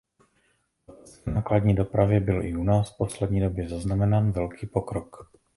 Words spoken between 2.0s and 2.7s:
byl i u